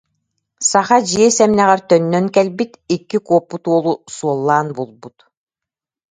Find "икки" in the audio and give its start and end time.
2.95-3.17